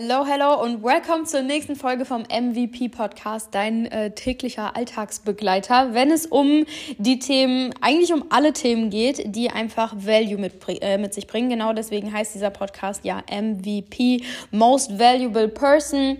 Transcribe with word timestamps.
Hello, 0.00 0.24
hello 0.24 0.62
und 0.62 0.84
welcome 0.84 1.24
zur 1.24 1.42
nächsten 1.42 1.74
Folge 1.74 2.04
vom 2.04 2.22
MVP 2.22 2.88
Podcast, 2.88 3.48
dein 3.50 3.86
äh, 3.86 4.12
täglicher 4.12 4.76
Alltagsbegleiter, 4.76 5.92
wenn 5.92 6.12
es 6.12 6.24
um 6.24 6.66
die 6.98 7.18
Themen, 7.18 7.74
eigentlich 7.80 8.12
um 8.12 8.26
alle 8.30 8.52
Themen 8.52 8.90
geht, 8.90 9.34
die 9.34 9.50
einfach 9.50 9.96
Value 9.96 10.38
mit, 10.38 10.52
äh, 10.82 10.98
mit 10.98 11.14
sich 11.14 11.26
bringen. 11.26 11.50
Genau 11.50 11.72
deswegen 11.72 12.12
heißt 12.12 12.32
dieser 12.32 12.50
Podcast 12.50 13.04
ja 13.04 13.24
MVP, 13.28 14.22
Most 14.52 15.00
Valuable 15.00 15.48
Person. 15.48 16.18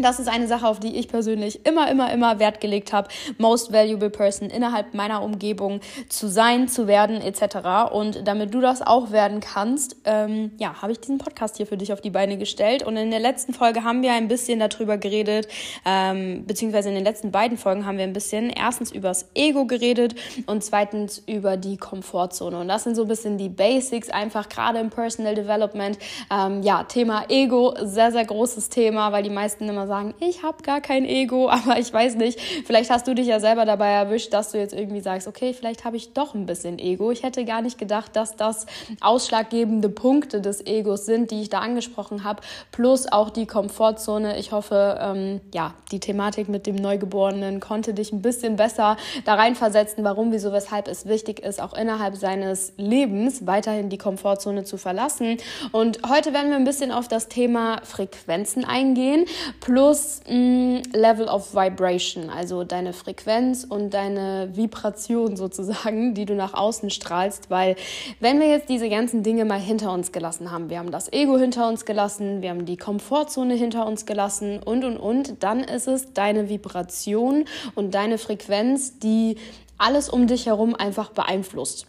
Das 0.00 0.20
ist 0.20 0.28
eine 0.28 0.46
Sache, 0.46 0.68
auf 0.68 0.78
die 0.78 0.96
ich 0.96 1.08
persönlich 1.08 1.66
immer, 1.66 1.90
immer, 1.90 2.12
immer 2.12 2.38
Wert 2.38 2.60
gelegt 2.60 2.92
habe, 2.92 3.08
most 3.36 3.72
valuable 3.72 4.10
person 4.10 4.48
innerhalb 4.48 4.94
meiner 4.94 5.22
Umgebung 5.24 5.80
zu 6.08 6.28
sein, 6.28 6.68
zu 6.68 6.86
werden, 6.86 7.20
etc. 7.20 7.92
Und 7.92 8.28
damit 8.28 8.54
du 8.54 8.60
das 8.60 8.80
auch 8.80 9.10
werden 9.10 9.40
kannst, 9.40 9.96
ähm, 10.04 10.52
ja, 10.58 10.80
habe 10.80 10.92
ich 10.92 11.00
diesen 11.00 11.18
Podcast 11.18 11.56
hier 11.56 11.66
für 11.66 11.76
dich 11.76 11.92
auf 11.92 12.00
die 12.00 12.10
Beine 12.10 12.38
gestellt. 12.38 12.84
Und 12.84 12.96
in 12.96 13.10
der 13.10 13.18
letzten 13.18 13.52
Folge 13.52 13.82
haben 13.82 14.02
wir 14.02 14.12
ein 14.12 14.28
bisschen 14.28 14.60
darüber 14.60 14.98
geredet, 14.98 15.48
ähm, 15.84 16.44
beziehungsweise 16.46 16.90
in 16.90 16.94
den 16.94 17.04
letzten 17.04 17.32
beiden 17.32 17.58
Folgen 17.58 17.84
haben 17.84 17.98
wir 17.98 18.04
ein 18.04 18.12
bisschen 18.12 18.50
erstens 18.50 18.92
übers 18.92 19.28
Ego 19.34 19.66
geredet 19.66 20.14
und 20.46 20.62
zweitens 20.62 21.24
über 21.26 21.56
die 21.56 21.76
Komfortzone. 21.76 22.60
Und 22.60 22.68
das 22.68 22.84
sind 22.84 22.94
so 22.94 23.02
ein 23.02 23.08
bisschen 23.08 23.36
die 23.36 23.48
Basics, 23.48 24.10
einfach 24.10 24.48
gerade 24.48 24.78
im 24.78 24.90
Personal 24.90 25.34
Development. 25.34 25.98
Ähm, 26.30 26.62
ja, 26.62 26.84
Thema 26.84 27.24
Ego, 27.28 27.74
sehr, 27.82 28.12
sehr 28.12 28.24
großes 28.24 28.68
Thema, 28.68 29.10
weil 29.10 29.24
die 29.24 29.30
meisten 29.30 29.68
immer 29.68 29.87
sagen, 29.88 30.14
ich 30.20 30.42
habe 30.42 30.62
gar 30.62 30.80
kein 30.80 31.04
Ego, 31.04 31.48
aber 31.50 31.78
ich 31.78 31.92
weiß 31.92 32.14
nicht, 32.14 32.40
vielleicht 32.64 32.90
hast 32.90 33.08
du 33.08 33.14
dich 33.14 33.26
ja 33.26 33.40
selber 33.40 33.64
dabei 33.64 33.88
erwischt, 33.90 34.32
dass 34.32 34.52
du 34.52 34.58
jetzt 34.58 34.74
irgendwie 34.74 35.00
sagst, 35.00 35.26
okay, 35.26 35.52
vielleicht 35.52 35.84
habe 35.84 35.96
ich 35.96 36.12
doch 36.12 36.34
ein 36.34 36.46
bisschen 36.46 36.78
Ego. 36.78 37.10
Ich 37.10 37.22
hätte 37.22 37.44
gar 37.44 37.62
nicht 37.62 37.78
gedacht, 37.78 38.14
dass 38.14 38.36
das 38.36 38.66
ausschlaggebende 39.00 39.88
Punkte 39.88 40.40
des 40.40 40.64
Egos 40.66 41.06
sind, 41.06 41.30
die 41.30 41.42
ich 41.42 41.48
da 41.48 41.60
angesprochen 41.60 42.24
habe, 42.24 42.42
plus 42.70 43.10
auch 43.10 43.30
die 43.30 43.46
Komfortzone. 43.46 44.38
Ich 44.38 44.52
hoffe, 44.52 44.98
ähm, 45.00 45.40
ja, 45.52 45.74
die 45.90 46.00
Thematik 46.00 46.48
mit 46.48 46.66
dem 46.66 46.76
Neugeborenen 46.76 47.60
konnte 47.60 47.94
dich 47.94 48.12
ein 48.12 48.22
bisschen 48.22 48.56
besser 48.56 48.96
da 49.24 49.34
reinversetzen, 49.34 50.04
warum, 50.04 50.32
wieso, 50.32 50.52
weshalb 50.52 50.88
es 50.88 51.06
wichtig 51.06 51.40
ist, 51.40 51.60
auch 51.60 51.72
innerhalb 51.72 52.16
seines 52.16 52.72
Lebens 52.76 53.46
weiterhin 53.46 53.88
die 53.88 53.98
Komfortzone 53.98 54.64
zu 54.64 54.76
verlassen. 54.76 55.38
Und 55.72 56.00
heute 56.08 56.32
werden 56.32 56.50
wir 56.50 56.56
ein 56.56 56.64
bisschen 56.64 56.92
auf 56.92 57.08
das 57.08 57.28
Thema 57.28 57.80
Frequenzen 57.84 58.64
eingehen, 58.64 59.24
plus 59.60 59.77
plus 59.78 60.22
mh, 60.28 60.82
Level 60.92 61.28
of 61.28 61.54
Vibration, 61.54 62.30
also 62.30 62.64
deine 62.64 62.92
Frequenz 62.92 63.62
und 63.62 63.94
deine 63.94 64.48
Vibration 64.52 65.36
sozusagen, 65.36 66.14
die 66.14 66.24
du 66.24 66.34
nach 66.34 66.52
außen 66.52 66.90
strahlst, 66.90 67.48
weil 67.48 67.76
wenn 68.18 68.40
wir 68.40 68.48
jetzt 68.48 68.68
diese 68.68 68.88
ganzen 68.88 69.22
Dinge 69.22 69.44
mal 69.44 69.60
hinter 69.60 69.92
uns 69.92 70.10
gelassen 70.10 70.50
haben, 70.50 70.68
wir 70.68 70.80
haben 70.80 70.90
das 70.90 71.12
Ego 71.12 71.38
hinter 71.38 71.68
uns 71.68 71.84
gelassen, 71.84 72.42
wir 72.42 72.50
haben 72.50 72.66
die 72.66 72.76
Komfortzone 72.76 73.54
hinter 73.54 73.86
uns 73.86 74.04
gelassen 74.04 74.60
und 74.60 74.82
und 74.84 74.96
und, 74.96 75.44
dann 75.44 75.60
ist 75.60 75.86
es 75.86 76.12
deine 76.12 76.48
Vibration 76.48 77.44
und 77.76 77.94
deine 77.94 78.18
Frequenz, 78.18 78.98
die 78.98 79.36
alles 79.78 80.08
um 80.08 80.26
dich 80.26 80.46
herum 80.46 80.74
einfach 80.74 81.10
beeinflusst. 81.10 81.86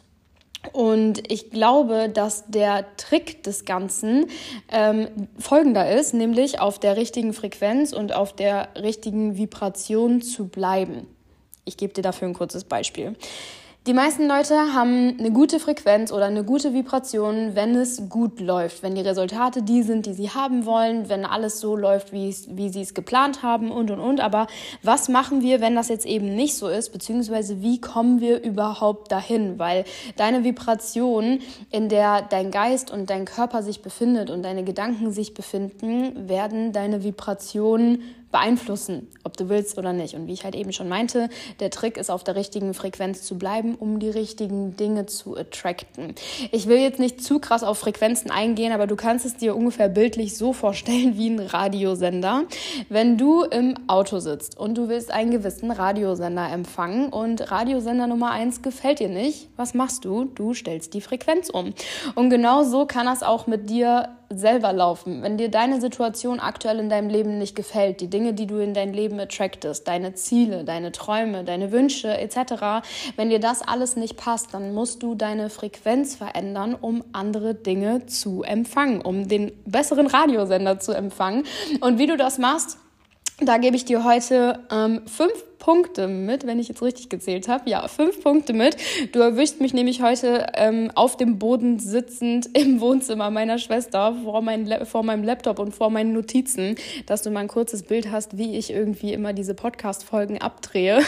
Und 0.73 1.31
ich 1.31 1.51
glaube, 1.51 2.09
dass 2.09 2.45
der 2.47 2.85
Trick 2.97 3.43
des 3.43 3.65
Ganzen 3.65 4.25
ähm, 4.69 5.07
folgender 5.37 5.89
ist, 5.89 6.13
nämlich 6.13 6.59
auf 6.59 6.79
der 6.79 6.97
richtigen 6.97 7.33
Frequenz 7.33 7.93
und 7.93 8.13
auf 8.13 8.33
der 8.33 8.69
richtigen 8.75 9.37
Vibration 9.37 10.21
zu 10.21 10.47
bleiben. 10.47 11.07
Ich 11.65 11.77
gebe 11.77 11.93
dir 11.93 12.01
dafür 12.01 12.27
ein 12.27 12.33
kurzes 12.33 12.65
Beispiel. 12.65 13.15
Die 13.87 13.93
meisten 13.93 14.27
Leute 14.27 14.73
haben 14.73 15.17
eine 15.17 15.31
gute 15.31 15.57
Frequenz 15.57 16.11
oder 16.11 16.25
eine 16.25 16.43
gute 16.43 16.73
Vibration, 16.73 17.55
wenn 17.55 17.75
es 17.75 18.09
gut 18.09 18.41
läuft, 18.41 18.83
wenn 18.83 18.93
die 18.93 19.01
Resultate 19.01 19.61
die 19.63 19.83
sind, 19.83 20.05
die 20.05 20.11
sie 20.13 20.29
haben 20.29 20.65
wollen, 20.65 21.07
wenn 21.07 21.23
alles 21.23 21.61
so 21.61 21.77
läuft, 21.77 22.11
wie, 22.11 22.35
wie 22.49 22.67
sie 22.67 22.81
es 22.81 22.93
geplant 22.93 23.41
haben 23.41 23.71
und 23.71 23.89
und 23.89 24.01
und. 24.01 24.19
Aber 24.19 24.47
was 24.83 25.07
machen 25.07 25.41
wir, 25.41 25.61
wenn 25.61 25.77
das 25.77 25.87
jetzt 25.87 26.05
eben 26.05 26.35
nicht 26.35 26.55
so 26.55 26.67
ist, 26.67 26.91
beziehungsweise 26.91 27.61
wie 27.61 27.79
kommen 27.79 28.19
wir 28.19 28.43
überhaupt 28.43 29.13
dahin? 29.13 29.57
Weil 29.59 29.85
deine 30.17 30.43
Vibration, 30.43 31.39
in 31.71 31.87
der 31.87 32.21
dein 32.21 32.51
Geist 32.51 32.91
und 32.91 33.09
dein 33.09 33.23
Körper 33.23 33.63
sich 33.63 33.81
befindet 33.81 34.29
und 34.29 34.43
deine 34.43 34.65
Gedanken 34.65 35.13
sich 35.13 35.33
befinden, 35.33 36.27
werden 36.27 36.73
deine 36.73 37.05
Vibration 37.05 37.99
beeinflussen, 38.31 39.07
ob 39.23 39.37
du 39.37 39.49
willst 39.49 39.77
oder 39.77 39.93
nicht. 39.93 40.15
Und 40.15 40.27
wie 40.27 40.33
ich 40.33 40.43
halt 40.43 40.55
eben 40.55 40.71
schon 40.71 40.89
meinte, 40.89 41.29
der 41.59 41.69
Trick 41.69 41.97
ist 41.97 42.09
auf 42.09 42.23
der 42.23 42.35
richtigen 42.35 42.73
Frequenz 42.73 43.23
zu 43.23 43.37
bleiben, 43.37 43.75
um 43.75 43.99
die 43.99 44.09
richtigen 44.09 44.75
Dinge 44.75 45.05
zu 45.05 45.35
attracten. 45.37 46.15
Ich 46.51 46.67
will 46.67 46.77
jetzt 46.77 46.99
nicht 46.99 47.23
zu 47.23 47.39
krass 47.39 47.63
auf 47.63 47.79
Frequenzen 47.79 48.31
eingehen, 48.31 48.71
aber 48.71 48.87
du 48.87 48.95
kannst 48.95 49.25
es 49.25 49.37
dir 49.37 49.55
ungefähr 49.55 49.89
bildlich 49.89 50.37
so 50.37 50.53
vorstellen 50.53 51.17
wie 51.17 51.29
ein 51.29 51.39
Radiosender. 51.39 52.43
Wenn 52.89 53.17
du 53.17 53.43
im 53.43 53.75
Auto 53.87 54.19
sitzt 54.19 54.57
und 54.57 54.77
du 54.77 54.89
willst 54.89 55.11
einen 55.11 55.31
gewissen 55.31 55.71
Radiosender 55.71 56.49
empfangen 56.51 57.09
und 57.09 57.51
Radiosender 57.51 58.07
Nummer 58.07 58.31
eins 58.31 58.61
gefällt 58.61 58.99
dir 58.99 59.09
nicht, 59.09 59.49
was 59.55 59.73
machst 59.73 60.05
du? 60.05 60.25
Du 60.25 60.53
stellst 60.53 60.93
die 60.93 61.01
Frequenz 61.01 61.49
um. 61.49 61.73
Und 62.15 62.29
genau 62.29 62.63
so 62.63 62.85
kann 62.85 63.05
das 63.05 63.23
auch 63.23 63.47
mit 63.47 63.69
dir 63.69 64.09
selber 64.29 64.73
laufen. 64.73 65.21
Wenn 65.23 65.37
dir 65.37 65.49
deine 65.49 65.81
Situation 65.81 66.39
aktuell 66.39 66.79
in 66.79 66.89
deinem 66.89 67.09
Leben 67.09 67.39
nicht 67.39 67.55
gefällt, 67.55 67.99
die 67.99 68.09
Dinge, 68.09 68.33
die 68.33 68.47
du 68.47 68.59
in 68.59 68.73
dein 68.73 68.93
Leben 68.93 69.19
attractest, 69.19 69.87
deine 69.87 70.13
Ziele, 70.13 70.63
deine 70.63 70.91
Träume, 70.91 71.43
deine 71.43 71.71
Wünsche 71.71 72.15
etc., 72.15 72.87
wenn 73.15 73.29
dir 73.29 73.39
das 73.39 73.61
alles 73.61 73.95
nicht 73.95 74.17
passt, 74.17 74.53
dann 74.53 74.73
musst 74.73 75.01
du 75.01 75.15
deine 75.15 75.49
Frequenz 75.49 76.15
verändern, 76.15 76.75
um 76.79 77.03
andere 77.11 77.55
Dinge 77.55 78.05
zu 78.05 78.43
empfangen, 78.43 79.01
um 79.01 79.27
den 79.27 79.51
besseren 79.65 80.07
Radiosender 80.07 80.79
zu 80.79 80.91
empfangen. 80.91 81.43
Und 81.81 81.97
wie 81.97 82.07
du 82.07 82.17
das 82.17 82.37
machst, 82.37 82.77
da 83.41 83.57
gebe 83.57 83.75
ich 83.75 83.85
dir 83.85 84.03
heute 84.03 84.59
ähm, 84.71 85.01
fünf 85.07 85.31
Punkte 85.59 86.07
mit, 86.07 86.47
wenn 86.47 86.57
ich 86.57 86.69
jetzt 86.69 86.81
richtig 86.81 87.09
gezählt 87.09 87.47
habe. 87.47 87.69
Ja, 87.69 87.87
fünf 87.87 88.23
Punkte 88.23 88.53
mit. 88.53 88.77
Du 89.11 89.19
erwischst 89.19 89.59
mich 89.59 89.73
nämlich 89.73 90.01
heute 90.01 90.47
ähm, 90.55 90.89
auf 90.95 91.17
dem 91.17 91.37
Boden 91.37 91.79
sitzend 91.79 92.49
im 92.57 92.79
Wohnzimmer 92.79 93.29
meiner 93.29 93.59
Schwester 93.59 94.15
vor, 94.23 94.41
mein, 94.41 94.85
vor 94.85 95.03
meinem 95.03 95.23
Laptop 95.23 95.59
und 95.59 95.75
vor 95.75 95.89
meinen 95.89 96.13
Notizen, 96.13 96.75
dass 97.05 97.21
du 97.21 97.29
mal 97.29 97.41
ein 97.41 97.47
kurzes 97.49 97.83
Bild 97.83 98.09
hast, 98.09 98.37
wie 98.37 98.57
ich 98.57 98.71
irgendwie 98.71 99.13
immer 99.13 99.33
diese 99.33 99.53
Podcast-Folgen 99.53 100.39
abdrehe. 100.39 101.01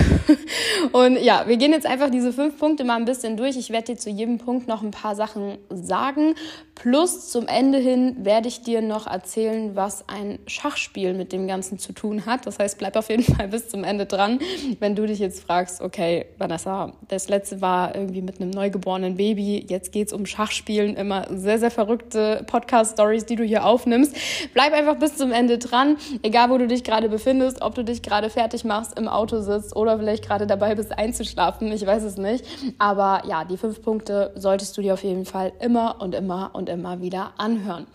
und 0.92 1.18
ja, 1.18 1.46
wir 1.48 1.58
gehen 1.58 1.72
jetzt 1.72 1.88
einfach 1.88 2.10
diese 2.10 2.34
fünf 2.34 2.60
Punkte 2.60 2.84
mal 2.84 2.98
ein 2.98 3.06
bisschen 3.06 3.38
durch. 3.38 3.56
Ich 3.56 3.70
werde 3.70 3.94
dir 3.94 3.98
zu 3.98 4.10
jedem 4.10 4.38
Punkt 4.38 4.68
noch 4.68 4.84
ein 4.84 4.92
paar 4.92 5.16
Sachen 5.16 5.58
sagen. 5.70 6.36
Plus 6.76 7.30
zum 7.30 7.48
Ende 7.48 7.78
hin 7.78 8.18
werde 8.20 8.50
ich 8.50 8.62
dir 8.62 8.82
noch 8.82 9.08
erzählen, 9.08 9.76
was 9.76 10.10
ein 10.10 10.40
Schachspiel 10.48 11.14
mit 11.14 11.32
dem 11.32 11.48
Ganzen 11.48 11.80
zu 11.80 11.94
tun 11.94 12.26
hat. 12.26 12.46
Das 12.46 12.60
heißt, 12.60 12.78
bleib 12.78 12.98
auf 12.98 13.10
jeden 13.10 13.24
Fall 13.24 13.48
bis 13.48 13.70
zum 13.70 13.84
Ende 13.84 14.06
dran 14.06 14.41
wenn 14.80 14.96
du 14.96 15.06
dich 15.06 15.20
jetzt 15.20 15.44
fragst, 15.44 15.82
okay, 15.82 16.26
Vanessa, 16.38 16.94
das 17.08 17.30
letzte 17.30 17.62
war 17.62 17.96
irgendwie 17.96 18.22
mit 18.22 18.42
einem 18.42 18.52
neugeborenen 18.52 19.16
Baby, 19.16 19.66
jetzt 19.70 19.92
geht 19.92 20.08
es 20.08 20.14
um 20.14 20.26
Schachspielen, 20.26 20.96
immer 20.96 21.28
sehr, 21.30 21.60
sehr 21.60 21.72
verrückte 21.72 22.44
Podcast-Stories, 22.48 23.26
die 23.26 23.36
du 23.36 23.44
hier 23.44 23.66
aufnimmst. 23.66 24.16
Bleib 24.54 24.74
einfach 24.74 24.98
bis 24.98 25.18
zum 25.18 25.32
Ende 25.32 25.58
dran, 25.58 25.98
egal 26.24 26.50
wo 26.50 26.58
du 26.58 26.68
dich 26.68 26.84
gerade 26.84 27.10
befindest, 27.10 27.62
ob 27.62 27.76
du 27.76 27.84
dich 27.84 28.02
gerade 28.02 28.30
fertig 28.30 28.64
machst, 28.64 28.98
im 28.98 29.08
Auto 29.08 29.42
sitzt 29.42 29.76
oder 29.76 29.98
vielleicht 29.98 30.26
gerade 30.26 30.48
dabei 30.48 30.76
bist 30.76 30.98
einzuschlafen, 30.98 31.72
ich 31.72 31.86
weiß 31.86 32.04
es 32.04 32.18
nicht. 32.18 32.46
Aber 32.78 33.24
ja, 33.28 33.46
die 33.46 33.58
fünf 33.58 33.82
Punkte 33.82 34.32
solltest 34.36 34.78
du 34.78 34.82
dir 34.82 34.94
auf 34.94 35.04
jeden 35.04 35.26
Fall 35.26 35.54
immer 35.60 36.02
und 36.02 36.16
immer 36.16 36.52
und 36.54 36.70
immer 36.70 37.02
wieder 37.02 37.34
anhören. 37.38 37.88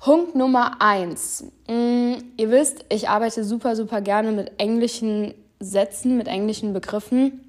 Punkt 0.00 0.34
Nummer 0.34 0.80
eins. 0.80 1.44
Mm, 1.68 2.14
ihr 2.38 2.50
wisst, 2.50 2.86
ich 2.88 3.10
arbeite 3.10 3.44
super, 3.44 3.76
super 3.76 4.00
gerne 4.00 4.32
mit 4.32 4.52
englischen 4.58 5.34
Sätzen, 5.60 6.16
mit 6.16 6.26
englischen 6.26 6.72
Begriffen 6.72 7.44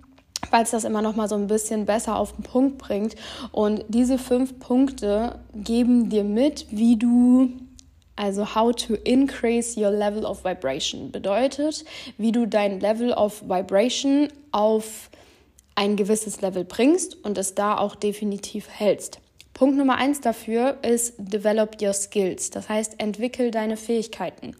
weil 0.49 0.63
es 0.63 0.71
das 0.71 0.83
immer 0.83 1.01
noch 1.01 1.15
mal 1.15 1.29
so 1.29 1.35
ein 1.35 1.47
bisschen 1.47 1.85
besser 1.85 2.17
auf 2.17 2.33
den 2.33 2.43
Punkt 2.43 2.77
bringt. 2.77 3.15
Und 3.51 3.85
diese 3.87 4.17
fünf 4.17 4.59
Punkte 4.59 5.39
geben 5.53 6.09
dir 6.09 6.23
mit, 6.23 6.65
wie 6.71 6.97
du 6.97 7.49
also 8.15 8.53
how 8.53 8.71
to 8.75 8.95
increase 8.95 9.79
your 9.79 9.91
level 9.91 10.25
of 10.25 10.43
vibration 10.43 11.11
bedeutet, 11.11 11.85
wie 12.17 12.31
du 12.31 12.45
dein 12.45 12.79
Level 12.79 13.13
of 13.13 13.41
vibration 13.43 14.27
auf 14.51 15.09
ein 15.75 15.95
gewisses 15.95 16.41
Level 16.41 16.63
bringst 16.65 17.23
und 17.23 17.37
es 17.37 17.55
da 17.55 17.77
auch 17.77 17.95
definitiv 17.95 18.67
hältst. 18.69 19.20
Punkt 19.53 19.77
Nummer 19.77 19.97
eins 19.97 20.21
dafür 20.21 20.77
ist 20.81 21.13
Develop 21.17 21.81
your 21.81 21.93
skills. 21.93 22.49
Das 22.49 22.69
heißt, 22.69 22.95
entwickel 22.99 23.51
deine 23.51 23.77
Fähigkeiten. 23.77 24.55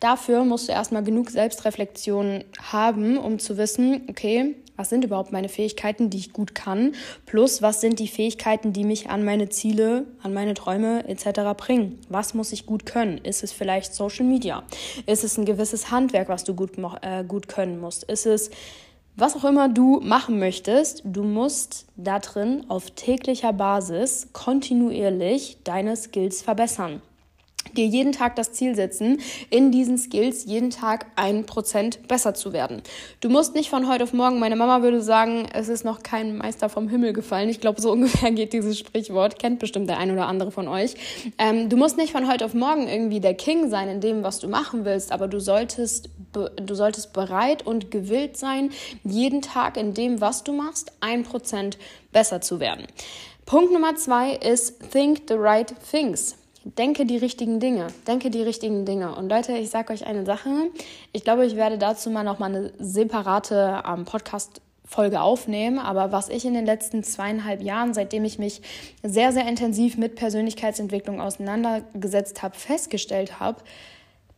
Dafür 0.00 0.44
musst 0.44 0.68
du 0.68 0.72
erstmal 0.72 1.02
genug 1.02 1.30
Selbstreflexion 1.30 2.44
haben, 2.60 3.18
um 3.18 3.38
zu 3.38 3.56
wissen, 3.56 4.02
okay, 4.08 4.54
was 4.76 4.90
sind 4.90 5.04
überhaupt 5.04 5.32
meine 5.32 5.48
Fähigkeiten, 5.48 6.10
die 6.10 6.18
ich 6.18 6.32
gut 6.32 6.54
kann, 6.54 6.94
plus 7.26 7.62
was 7.62 7.80
sind 7.80 7.98
die 8.00 8.08
Fähigkeiten, 8.08 8.72
die 8.72 8.84
mich 8.84 9.08
an 9.08 9.24
meine 9.24 9.48
Ziele, 9.48 10.06
an 10.22 10.34
meine 10.34 10.54
Träume 10.54 11.06
etc. 11.08 11.56
bringen. 11.56 12.00
Was 12.08 12.34
muss 12.34 12.52
ich 12.52 12.66
gut 12.66 12.84
können? 12.86 13.18
Ist 13.18 13.44
es 13.44 13.52
vielleicht 13.52 13.94
Social 13.94 14.26
Media? 14.26 14.64
Ist 15.06 15.24
es 15.24 15.38
ein 15.38 15.44
gewisses 15.44 15.90
Handwerk, 15.90 16.28
was 16.28 16.44
du 16.44 16.54
gut, 16.54 16.72
äh, 17.02 17.24
gut 17.24 17.48
können 17.48 17.80
musst? 17.80 18.04
Ist 18.04 18.26
es 18.26 18.50
was 19.16 19.36
auch 19.36 19.44
immer 19.44 19.68
du 19.68 20.00
machen 20.00 20.38
möchtest, 20.38 21.02
du 21.04 21.22
musst 21.22 21.86
da 21.96 22.18
drin 22.18 22.64
auf 22.68 22.90
täglicher 22.90 23.52
Basis 23.52 24.28
kontinuierlich 24.32 25.58
deine 25.62 25.96
Skills 25.96 26.42
verbessern. 26.42 27.00
dir 27.76 27.86
jeden 27.86 28.12
Tag 28.12 28.36
das 28.36 28.52
Ziel 28.52 28.74
setzen, 28.74 29.20
in 29.50 29.72
diesen 29.72 29.98
Skills 29.98 30.44
jeden 30.44 30.70
Tag 30.70 31.06
ein 31.16 31.46
Prozent 31.46 32.06
besser 32.06 32.34
zu 32.34 32.52
werden. 32.52 32.82
Du 33.20 33.28
musst 33.28 33.54
nicht 33.54 33.70
von 33.70 33.88
heute 33.88 34.04
auf 34.04 34.12
morgen, 34.12 34.38
meine 34.38 34.54
Mama 34.54 34.82
würde 34.82 35.00
sagen, 35.00 35.46
es 35.52 35.68
ist 35.68 35.84
noch 35.84 36.02
kein 36.02 36.36
Meister 36.36 36.68
vom 36.68 36.88
Himmel 36.88 37.12
gefallen. 37.12 37.48
Ich 37.48 37.60
glaube, 37.60 37.80
so 37.80 37.90
ungefähr 37.92 38.30
geht 38.32 38.52
dieses 38.52 38.78
Sprichwort, 38.78 39.38
kennt 39.38 39.58
bestimmt 39.58 39.88
der 39.88 39.98
ein 39.98 40.10
oder 40.10 40.26
andere 40.26 40.50
von 40.50 40.68
euch. 40.68 40.94
Ähm, 41.38 41.68
du 41.68 41.76
musst 41.76 41.96
nicht 41.96 42.12
von 42.12 42.28
heute 42.30 42.44
auf 42.44 42.54
morgen 42.54 42.86
irgendwie 42.86 43.20
der 43.20 43.34
King 43.34 43.70
sein 43.70 43.88
in 43.88 44.00
dem, 44.00 44.22
was 44.22 44.38
du 44.38 44.48
machen 44.48 44.84
willst, 44.84 45.10
aber 45.10 45.26
du 45.28 45.40
solltest, 45.40 46.10
du 46.34 46.74
solltest 46.74 47.12
bereit 47.12 47.66
und 47.66 47.90
gewillt 47.90 48.36
sein, 48.36 48.70
jeden 49.02 49.42
Tag 49.42 49.76
in 49.76 49.94
dem, 49.94 50.20
was 50.20 50.44
du 50.44 50.52
machst, 50.52 50.92
ein 51.00 51.22
Prozent 51.22 51.78
besser 52.12 52.40
zu 52.40 52.60
werden. 52.60 52.86
Punkt 53.46 53.72
Nummer 53.72 53.96
zwei 53.96 54.32
ist 54.32 54.90
Think 54.90 55.22
the 55.28 55.34
right 55.34 55.74
things 55.90 56.36
denke 56.64 57.06
die 57.06 57.18
richtigen 57.18 57.60
Dinge. 57.60 57.88
Denke 58.06 58.30
die 58.30 58.42
richtigen 58.42 58.84
Dinge. 58.84 59.14
Und 59.14 59.28
Leute, 59.28 59.52
ich 59.52 59.70
sage 59.70 59.92
euch 59.92 60.06
eine 60.06 60.24
Sache. 60.24 60.48
Ich 61.12 61.24
glaube, 61.24 61.46
ich 61.46 61.56
werde 61.56 61.78
dazu 61.78 62.10
mal 62.10 62.24
noch 62.24 62.38
mal 62.38 62.46
eine 62.46 62.72
separate 62.78 63.82
ähm, 63.86 64.04
Podcast 64.04 64.60
Folge 64.86 65.22
aufnehmen, 65.22 65.78
aber 65.78 66.12
was 66.12 66.28
ich 66.28 66.44
in 66.44 66.52
den 66.52 66.66
letzten 66.66 67.02
zweieinhalb 67.02 67.62
Jahren, 67.62 67.94
seitdem 67.94 68.24
ich 68.24 68.38
mich 68.38 68.60
sehr, 69.02 69.32
sehr 69.32 69.48
intensiv 69.48 69.96
mit 69.96 70.14
Persönlichkeitsentwicklung 70.14 71.22
auseinandergesetzt 71.22 72.42
habe, 72.42 72.54
festgestellt 72.54 73.40
habe, 73.40 73.62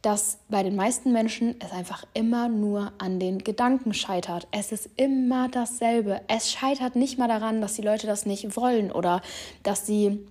dass 0.06 0.38
bei 0.48 0.62
den 0.62 0.76
meisten 0.76 1.12
Menschen 1.12 1.56
es 1.58 1.72
einfach 1.72 2.04
immer 2.14 2.48
nur 2.48 2.92
an 2.98 3.18
den 3.18 3.40
Gedanken 3.40 3.92
scheitert. 3.92 4.46
Es 4.52 4.70
ist 4.70 4.88
immer 4.96 5.48
dasselbe. 5.48 6.20
Es 6.28 6.52
scheitert 6.52 6.94
nicht 6.94 7.18
mal 7.18 7.26
daran, 7.26 7.60
dass 7.60 7.74
die 7.74 7.82
Leute 7.82 8.06
das 8.06 8.24
nicht 8.24 8.56
wollen 8.56 8.92
oder 8.92 9.20
dass 9.64 9.84
sie 9.84 10.24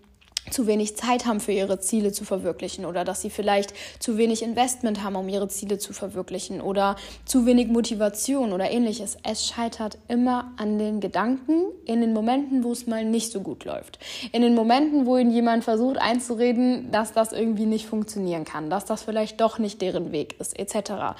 zu 0.52 0.68
wenig 0.68 0.96
Zeit 0.96 1.26
haben 1.26 1.40
für 1.40 1.52
ihre 1.52 1.80
Ziele 1.80 2.12
zu 2.12 2.26
verwirklichen 2.26 2.86
oder 2.86 3.04
dass 3.04 3.22
sie 3.22 3.30
vielleicht 3.30 3.74
zu 4.00 4.18
wenig 4.18 4.44
Investment 4.44 5.04
haben, 5.04 5.16
um 5.16 5.28
ihre 5.30 5.48
Ziele 5.48 5.78
zu 5.78 5.94
verwirklichen 5.94 6.62
oder 6.62 6.96
zu 7.26 7.46
wenig 7.46 7.68
Motivation 7.68 8.54
oder 8.54 8.70
ähnliches. 8.70 9.18
Es 9.24 9.48
scheitert 9.48 9.98
immer 10.08 10.52
an 10.58 10.78
den 10.78 11.00
Gedanken 11.00 11.66
in 11.86 12.02
den 12.02 12.14
Momenten, 12.14 12.64
wo 12.64 12.72
es 12.72 12.88
mal 12.88 13.06
nicht 13.06 13.32
so 13.32 13.42
gut 13.42 13.66
läuft. 13.66 14.00
In 14.32 14.42
den 14.42 14.56
Momenten, 14.56 15.06
wo 15.06 15.18
ihnen 15.18 15.32
jemand 15.32 15.64
versucht 15.64 15.98
einzureden, 15.98 16.92
dass 16.92 17.14
das 17.14 17.32
irgendwie 17.32 17.66
nicht 17.66 17.86
funktionieren 17.86 18.46
kann, 18.46 18.70
dass 18.70 18.86
das 18.86 19.04
vielleicht 19.04 19.42
doch 19.42 19.60
nicht 19.60 19.82
deren 19.82 20.12
Weg 20.12 20.40
ist, 20.40 20.58
etc. 20.58 21.16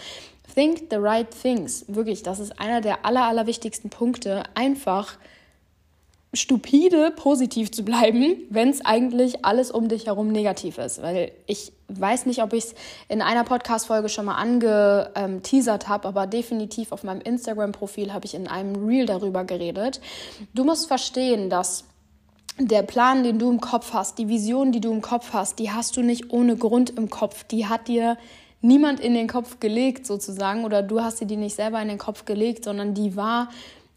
Think 0.54 0.88
the 0.92 0.98
right 0.98 1.28
things. 1.30 1.86
Wirklich, 1.88 2.24
das 2.24 2.40
ist 2.40 2.60
einer 2.60 2.82
der 2.82 3.06
aller, 3.06 3.24
aller 3.24 3.48
wichtigsten 3.48 3.90
Punkte. 3.90 4.44
Einfach 4.54 5.18
stupide 6.36 7.12
positiv 7.16 7.72
zu 7.72 7.84
bleiben, 7.84 8.38
wenn 8.50 8.70
es 8.70 8.86
eigentlich 8.86 9.46
alles 9.46 9.72
um 9.72 9.88
dich 9.88 10.08
herum 10.08 10.28
negativ 10.28 10.78
ist. 10.78 11.02
Weil 11.02 11.32
ich 11.48 11.72
weiß 11.88 12.26
nicht, 12.26 12.44
ob 12.44 12.54
ich 12.54 12.66
es 12.66 12.76
in 13.10 13.22
einer 13.22 13.44
Podcast-Folge 13.44 14.10
schon 14.10 14.26
mal 14.26 14.36
angeteasert 14.36 15.88
habe, 15.88 16.08
aber 16.08 16.28
definitiv 16.28 16.92
auf 16.92 17.04
meinem 17.04 17.22
Instagram-Profil 17.22 18.14
habe 18.14 18.26
ich 18.26 18.36
in 18.36 18.48
einem 18.48 18.76
Reel 18.86 19.06
darüber 19.06 19.44
geredet. 19.44 20.02
Du 20.54 20.64
musst 20.64 20.88
verstehen, 20.88 21.50
dass 21.50 21.86
der 22.58 22.84
Plan, 22.84 23.24
den 23.24 23.40
du 23.40 23.50
im 23.50 23.60
Kopf 23.60 23.94
hast, 23.94 24.18
die 24.18 24.30
Vision, 24.30 24.72
die 24.72 24.82
du 24.82 24.92
im 24.92 25.02
Kopf 25.02 25.34
hast, 25.34 25.60
die 25.60 25.72
hast 25.72 25.98
du 25.98 26.02
nicht 26.02 26.32
ohne 26.32 26.56
Grund 26.56 26.92
im 26.92 27.10
Kopf. 27.10 27.44
Die 27.46 27.68
hat 27.68 27.88
dir 27.88 28.18
niemand 28.62 29.00
in 29.00 29.14
den 29.14 29.28
Kopf 29.28 29.60
gelegt 29.60 30.08
sozusagen 30.08 30.64
oder 30.64 30.82
du 30.82 31.02
hast 31.02 31.20
dir 31.20 31.38
nicht 31.38 31.56
selber 31.56 31.82
in 31.82 31.88
den 31.88 31.98
Kopf 31.98 32.26
gelegt, 32.26 32.64
sondern 32.64 32.94
die 32.94 33.16
war 33.16 33.50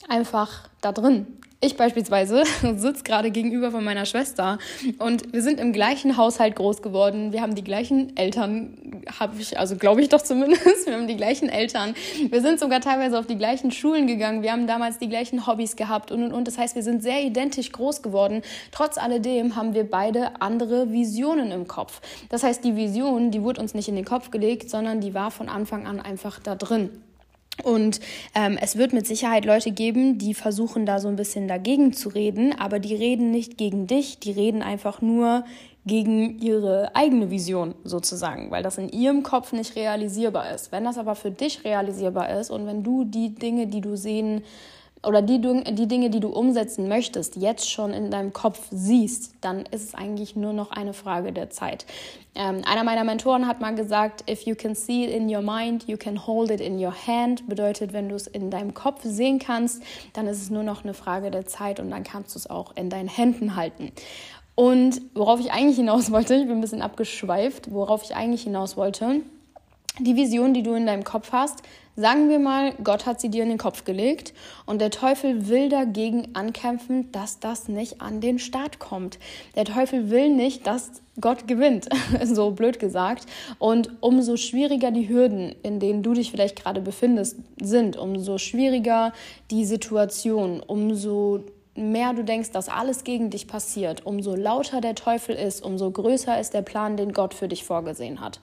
einfach 0.08 0.68
da 0.80 0.92
drin. 0.92 1.38
Ich 1.60 1.76
beispielsweise 1.76 2.44
sitze 2.76 3.02
gerade 3.02 3.32
gegenüber 3.32 3.72
von 3.72 3.82
meiner 3.82 4.06
Schwester 4.06 4.58
und 5.00 5.32
wir 5.32 5.42
sind 5.42 5.58
im 5.58 5.72
gleichen 5.72 6.16
Haushalt 6.16 6.54
groß 6.54 6.82
geworden. 6.82 7.32
Wir 7.32 7.42
haben 7.42 7.56
die 7.56 7.64
gleichen 7.64 8.16
Eltern, 8.16 9.02
habe 9.18 9.40
ich, 9.40 9.58
also 9.58 9.74
glaube 9.74 10.00
ich 10.00 10.08
doch 10.08 10.22
zumindest, 10.22 10.86
wir 10.86 10.94
haben 10.94 11.08
die 11.08 11.16
gleichen 11.16 11.48
Eltern. 11.48 11.96
Wir 12.30 12.42
sind 12.42 12.60
sogar 12.60 12.80
teilweise 12.80 13.18
auf 13.18 13.26
die 13.26 13.36
gleichen 13.36 13.72
Schulen 13.72 14.06
gegangen. 14.06 14.42
Wir 14.42 14.52
haben 14.52 14.68
damals 14.68 14.98
die 14.98 15.08
gleichen 15.08 15.48
Hobbys 15.48 15.74
gehabt 15.74 16.12
und 16.12 16.22
und 16.22 16.32
und. 16.32 16.46
Das 16.46 16.58
heißt, 16.58 16.76
wir 16.76 16.84
sind 16.84 17.02
sehr 17.02 17.24
identisch 17.24 17.72
groß 17.72 18.02
geworden. 18.02 18.42
Trotz 18.70 18.96
alledem 18.96 19.56
haben 19.56 19.74
wir 19.74 19.90
beide 19.90 20.40
andere 20.40 20.92
Visionen 20.92 21.50
im 21.50 21.66
Kopf. 21.66 22.00
Das 22.28 22.44
heißt, 22.44 22.62
die 22.62 22.76
Vision, 22.76 23.32
die 23.32 23.42
wurde 23.42 23.60
uns 23.60 23.74
nicht 23.74 23.88
in 23.88 23.96
den 23.96 24.04
Kopf 24.04 24.30
gelegt, 24.30 24.70
sondern 24.70 25.00
die 25.00 25.12
war 25.12 25.32
von 25.32 25.48
Anfang 25.48 25.88
an 25.88 25.98
einfach 25.98 26.38
da 26.38 26.54
drin. 26.54 26.90
Und 27.64 28.00
ähm, 28.34 28.58
es 28.60 28.76
wird 28.76 28.92
mit 28.92 29.06
Sicherheit 29.06 29.44
Leute 29.44 29.72
geben, 29.72 30.18
die 30.18 30.34
versuchen 30.34 30.86
da 30.86 31.00
so 31.00 31.08
ein 31.08 31.16
bisschen 31.16 31.48
dagegen 31.48 31.92
zu 31.92 32.08
reden, 32.08 32.54
aber 32.58 32.78
die 32.78 32.94
reden 32.94 33.30
nicht 33.30 33.58
gegen 33.58 33.86
dich, 33.86 34.18
die 34.18 34.30
reden 34.30 34.62
einfach 34.62 35.02
nur 35.02 35.44
gegen 35.86 36.38
ihre 36.38 36.94
eigene 36.94 37.30
Vision 37.30 37.74
sozusagen, 37.82 38.50
weil 38.50 38.62
das 38.62 38.78
in 38.78 38.90
ihrem 38.90 39.22
Kopf 39.22 39.52
nicht 39.52 39.74
realisierbar 39.74 40.54
ist. 40.54 40.70
Wenn 40.70 40.84
das 40.84 40.98
aber 40.98 41.14
für 41.14 41.30
dich 41.30 41.64
realisierbar 41.64 42.38
ist 42.38 42.50
und 42.50 42.66
wenn 42.66 42.84
du 42.84 43.04
die 43.04 43.34
Dinge, 43.34 43.66
die 43.66 43.80
du 43.80 43.96
sehen 43.96 44.42
oder 45.04 45.22
die, 45.22 45.40
die 45.40 45.86
Dinge, 45.86 46.10
die 46.10 46.20
du 46.20 46.28
umsetzen 46.28 46.88
möchtest, 46.88 47.36
jetzt 47.36 47.70
schon 47.70 47.92
in 47.92 48.10
deinem 48.10 48.32
Kopf 48.32 48.66
siehst, 48.70 49.34
dann 49.40 49.64
ist 49.66 49.84
es 49.84 49.94
eigentlich 49.94 50.36
nur 50.36 50.52
noch 50.52 50.70
eine 50.70 50.92
Frage 50.92 51.32
der 51.32 51.50
Zeit. 51.50 51.86
Ähm, 52.34 52.62
einer 52.64 52.84
meiner 52.84 53.04
Mentoren 53.04 53.46
hat 53.46 53.60
mal 53.60 53.74
gesagt, 53.74 54.28
if 54.30 54.42
you 54.42 54.54
can 54.54 54.74
see 54.74 55.04
it 55.04 55.10
in 55.10 55.34
your 55.34 55.42
mind, 55.42 55.86
you 55.88 55.96
can 55.96 56.26
hold 56.26 56.50
it 56.50 56.60
in 56.60 56.82
your 56.84 56.94
hand. 57.06 57.48
Bedeutet, 57.48 57.92
wenn 57.92 58.08
du 58.08 58.16
es 58.16 58.26
in 58.26 58.50
deinem 58.50 58.74
Kopf 58.74 59.02
sehen 59.04 59.38
kannst, 59.38 59.82
dann 60.12 60.26
ist 60.26 60.42
es 60.42 60.50
nur 60.50 60.62
noch 60.62 60.84
eine 60.84 60.94
Frage 60.94 61.30
der 61.30 61.46
Zeit 61.46 61.80
und 61.80 61.90
dann 61.90 62.04
kannst 62.04 62.34
du 62.34 62.38
es 62.38 62.50
auch 62.50 62.76
in 62.76 62.90
deinen 62.90 63.08
Händen 63.08 63.56
halten. 63.56 63.92
Und 64.54 65.00
worauf 65.14 65.38
ich 65.38 65.52
eigentlich 65.52 65.76
hinaus 65.76 66.10
wollte, 66.10 66.34
ich 66.34 66.46
bin 66.46 66.58
ein 66.58 66.60
bisschen 66.60 66.82
abgeschweift, 66.82 67.72
worauf 67.72 68.02
ich 68.02 68.16
eigentlich 68.16 68.42
hinaus 68.42 68.76
wollte, 68.76 69.20
die 69.98 70.16
Vision, 70.16 70.54
die 70.54 70.62
du 70.62 70.74
in 70.74 70.86
deinem 70.86 71.04
Kopf 71.04 71.32
hast, 71.32 71.62
sagen 71.98 72.28
wir 72.28 72.38
mal, 72.38 72.74
Gott 72.84 73.06
hat 73.06 73.20
sie 73.20 73.28
dir 73.28 73.42
in 73.42 73.48
den 73.48 73.58
Kopf 73.58 73.84
gelegt 73.84 74.32
und 74.66 74.80
der 74.80 74.90
Teufel 74.90 75.48
will 75.48 75.68
dagegen 75.68 76.28
ankämpfen, 76.34 77.10
dass 77.10 77.40
das 77.40 77.68
nicht 77.68 78.00
an 78.00 78.20
den 78.20 78.38
Start 78.38 78.78
kommt. 78.78 79.18
Der 79.56 79.64
Teufel 79.64 80.08
will 80.08 80.30
nicht, 80.30 80.66
dass 80.66 81.02
Gott 81.20 81.48
gewinnt, 81.48 81.88
so 82.24 82.52
blöd 82.52 82.78
gesagt. 82.78 83.26
Und 83.58 83.90
umso 84.00 84.36
schwieriger 84.36 84.92
die 84.92 85.08
Hürden, 85.08 85.56
in 85.64 85.80
denen 85.80 86.04
du 86.04 86.14
dich 86.14 86.30
vielleicht 86.30 86.62
gerade 86.62 86.80
befindest, 86.80 87.36
sind, 87.60 87.96
umso 87.96 88.38
schwieriger 88.38 89.12
die 89.50 89.64
Situation, 89.64 90.60
umso 90.60 91.40
mehr 91.78 92.12
du 92.12 92.24
denkst, 92.24 92.50
dass 92.50 92.68
alles 92.68 93.04
gegen 93.04 93.30
dich 93.30 93.46
passiert, 93.46 94.04
umso 94.04 94.34
lauter 94.34 94.80
der 94.80 94.94
Teufel 94.94 95.34
ist, 95.34 95.64
umso 95.64 95.90
größer 95.90 96.38
ist 96.38 96.54
der 96.54 96.62
Plan, 96.62 96.96
den 96.96 97.12
Gott 97.12 97.34
für 97.34 97.48
dich 97.48 97.64
vorgesehen 97.64 98.20
hat. 98.20 98.40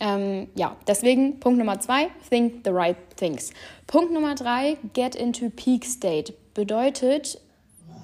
Ähm, 0.00 0.48
ja, 0.54 0.76
deswegen 0.86 1.40
Punkt 1.40 1.58
Nummer 1.58 1.80
zwei, 1.80 2.08
think 2.28 2.62
the 2.64 2.70
right 2.70 2.96
things. 3.16 3.52
Punkt 3.86 4.12
Nummer 4.12 4.34
drei, 4.34 4.76
get 4.94 5.14
into 5.14 5.50
peak 5.50 5.84
state. 5.84 6.34
Bedeutet, 6.54 7.40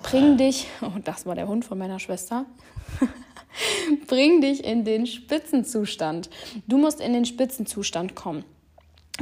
bring 0.03 0.37
dich, 0.37 0.67
oh, 0.83 0.99
das 1.05 1.27
war 1.27 1.35
der 1.35 1.49
Hund 1.49 1.65
von 1.65 1.79
meiner 1.79 1.99
Schwester. 1.99 2.47
bring 4.07 4.41
dich 4.41 4.65
in 4.65 4.85
den 4.85 5.07
Spitzenzustand. 5.07 6.31
Du 6.67 6.79
musst 6.79 7.01
in 7.01 7.13
den 7.13 7.25
Spitzenzustand 7.25 8.15
kommen. 8.15 8.45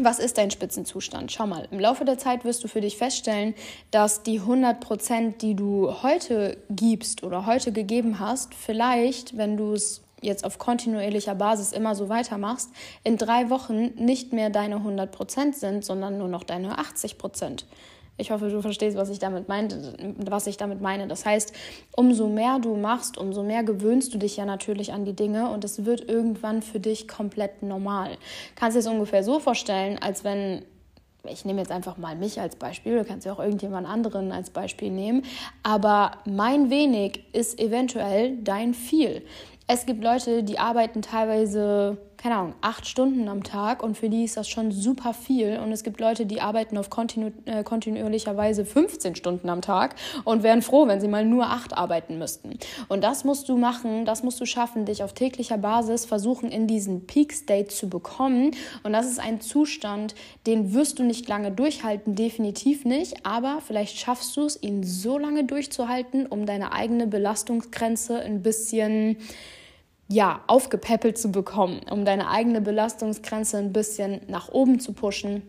Was 0.01 0.19
ist 0.19 0.39
dein 0.39 0.51
Spitzenzustand? 0.51 1.31
Schau 1.31 1.47
mal, 1.47 1.69
im 1.71 1.79
Laufe 1.79 2.05
der 2.05 2.19
Zeit 2.19 2.45
wirst 2.45 2.65
du 2.65 2.69
für 2.69 2.81
dich 2.81 2.97
feststellen, 2.97 3.55
dass 3.93 4.25
die 4.25 4.41
100 4.41 4.81
Prozent, 4.81 5.41
die 5.41 5.55
du 5.55 6.03
heute 6.03 6.57
gibst 6.69 7.23
oder 7.23 7.47
heute 7.47 7.71
gegeben 7.71 8.19
hast, 8.19 8.55
vielleicht, 8.55 9.37
wenn 9.37 9.57
du 9.57 9.73
es 9.73 10.03
jetzt 10.21 10.45
auf 10.45 10.59
kontinuierlicher 10.59 11.37
Basis 11.37 11.71
immer 11.71 11.95
so 11.95 12.09
weitermachst, 12.09 12.71
in 13.05 13.17
drei 13.19 13.51
Wochen 13.51 13.95
nicht 13.95 14.33
mehr 14.33 14.51
deine 14.51 14.77
100 14.77 15.13
Prozent 15.13 15.55
sind, 15.55 15.85
sondern 15.85 16.19
nur 16.19 16.29
noch 16.29 16.43
deine 16.43 16.79
80 16.79 17.17
Prozent. 17.17 17.65
Ich 18.17 18.31
hoffe, 18.31 18.49
du 18.49 18.63
verstehst, 18.63 18.97
was 18.97 19.11
ich 19.11 19.19
damit 19.19 19.49
meinte, 19.49 19.95
was 20.29 20.47
ich 20.47 20.57
damit 20.57 20.81
meine. 20.81 21.09
Das 21.09 21.27
heißt, 21.27 21.53
umso 21.97 22.29
mehr 22.29 22.61
du 22.61 22.77
machst, 22.77 23.19
umso 23.19 23.43
mehr 23.43 23.65
gewöhnst 23.65 24.15
du 24.15 24.19
dich 24.19 24.37
ja 24.37 24.45
natürlich 24.45 24.93
an 24.93 25.05
die 25.05 25.15
Dinge 25.15 25.51
und 25.51 25.65
es 25.65 25.85
wird 25.85 26.09
irgendwann 26.09 26.63
für 26.63 26.79
dich 26.79 27.09
komplett 27.09 27.63
normal. 27.63 28.17
Kannst 28.55 28.77
dir 28.77 28.81
es 28.81 28.87
ungefähr 28.87 29.25
so 29.25 29.41
vorstellen, 29.41 29.99
als 29.99 30.23
wenn 30.23 30.65
ich 31.27 31.47
nehme 31.47 31.61
jetzt 31.61 31.71
einfach 31.73 31.97
mal 31.97 32.17
mich 32.17 32.39
als 32.41 32.57
Beispiel, 32.57 32.99
du 32.99 33.05
kannst 33.05 33.27
ja 33.27 33.33
auch 33.33 33.39
irgendjemand 33.39 33.89
anderen 33.89 34.31
als 34.31 34.51
Beispiel 34.51 34.91
nehmen, 34.91 35.23
aber 35.63 36.19
mein 36.27 36.69
wenig 36.69 37.25
ist 37.33 37.59
eventuell 37.59 38.37
dein 38.43 38.75
viel. 38.75 39.23
Es 39.67 39.87
gibt 39.87 40.05
Leute, 40.05 40.43
die 40.43 40.59
arbeiten 40.59 41.01
teilweise 41.01 41.97
keine 42.25 42.37
Ahnung, 42.37 42.55
acht 42.63 42.87
Stunden 42.87 43.29
am 43.29 43.43
Tag 43.43 43.83
und 43.83 43.99
für 43.99 44.09
die 44.09 44.25
ist 44.25 44.39
das 44.39 44.49
schon 44.49 44.73
super 44.73 45.13
viel. 45.13 45.59
Und 45.59 45.73
es 45.73 45.85
gibt 45.85 46.01
Leute, 46.01 46.25
die 46.25 46.41
arbeiten 46.41 46.79
auf 46.79 46.89
kontinu 46.89 47.33
äh, 47.45 47.63
kontinuierlicher 47.63 48.35
Weise 48.35 48.65
15 48.65 49.15
Stunden 49.15 49.51
am 49.51 49.61
Tag 49.61 49.95
und 50.25 50.43
wären 50.43 50.63
froh, 50.63 50.87
wenn 50.87 51.03
sie 51.03 51.09
mal 51.09 51.27
nur 51.27 51.45
acht 51.45 51.77
arbeiten 51.77 52.17
müssten. 52.17 52.59
Und 52.89 53.05
das 53.05 53.25
musst 53.25 53.51
du 53.51 53.59
machen, 53.59 54.07
das 54.07 54.23
musst 54.23 54.41
du 54.41 54.47
schaffen, 54.47 54.87
dich 54.87 55.03
auf 55.03 55.13
täglicher 55.13 55.59
Basis 55.59 56.07
versuchen, 56.07 56.51
in 56.51 56.67
diesen 56.67 57.07
Peak 57.07 57.31
State 57.35 57.69
zu 57.69 57.91
bekommen. 57.91 58.53
Und 58.85 58.95
das 58.95 59.05
ist 59.05 59.21
ein 59.21 59.43
Zustand, 59.43 60.15
den 60.47 60.73
wirst 60.73 60.99
du 60.99 61.03
nicht 61.03 61.29
lange 61.29 61.51
durchhalten, 61.51 62.15
definitiv 62.15 62.87
nicht, 62.87 63.27
aber 63.27 63.59
vielleicht 63.61 63.99
schaffst 63.99 64.35
du 64.39 64.47
es, 64.47 64.63
ihn 64.63 64.83
so 64.83 65.19
lange 65.19 65.45
durchzuhalten, 65.45 66.25
um 66.25 66.47
deine 66.47 66.73
eigene 66.73 67.07
Belastungsgrenze 67.07 68.19
ein 68.19 68.41
bisschen 68.41 69.19
ja, 70.09 70.43
aufgepäppelt 70.47 71.19
zu 71.19 71.33
bekommen, 71.33 71.81
um 71.91 72.05
deine 72.05 72.29
eigene 72.29 72.61
Belastungsgrenze 72.61 73.59
ein 73.59 73.73
bisschen 73.73 74.21
nach 74.29 74.49
oben 74.51 74.81
zu 74.81 74.93
pushen 74.93 75.43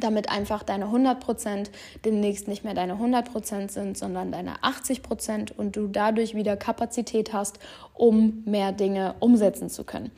damit 0.00 0.30
einfach 0.30 0.62
deine 0.62 0.86
100% 0.86 1.70
demnächst 2.04 2.48
nicht 2.48 2.64
mehr 2.64 2.74
deine 2.74 2.94
100% 2.94 3.70
sind, 3.70 3.96
sondern 3.96 4.32
deine 4.32 4.56
80% 4.58 5.52
und 5.56 5.76
du 5.76 5.88
dadurch 5.88 6.34
wieder 6.34 6.56
Kapazität 6.56 7.32
hast, 7.32 7.58
um 7.94 8.42
mehr 8.44 8.72
Dinge 8.72 9.14
umsetzen 9.20 9.70
zu 9.70 9.84
können. 9.84 10.10